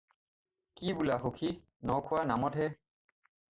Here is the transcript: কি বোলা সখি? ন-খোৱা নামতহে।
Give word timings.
কি 0.79 0.93
বোলা 1.01 1.17
সখি? 1.27 1.51
ন-খোৱা 1.89 2.25
নামতহে। 2.33 2.67